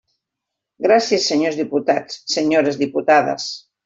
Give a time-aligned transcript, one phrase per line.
[0.85, 3.47] Gràcies, senyors diputats, senyores diputades.